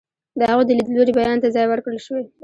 [0.39, 2.23] د هغوی د لیدلوري بیان ته ځای ورکړل شوی.